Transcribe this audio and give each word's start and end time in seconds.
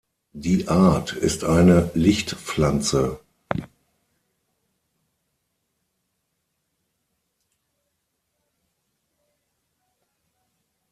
Die 0.33 0.67
Art 0.67 1.13
ist 1.13 1.43
eine 1.43 1.91
Lichtpflanze. 1.93 3.19